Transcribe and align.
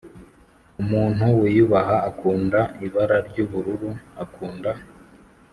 umuntu 0.81 1.25
wiyubaha, 1.41 1.95
akunda 2.09 2.59
ibara 2.85 3.17
ryubururu, 3.27 3.89
akunda 4.23 4.71